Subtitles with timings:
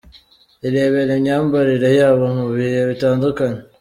[0.67, 3.59] Irebere imyambarire yabo mu bihe bitandukanye:.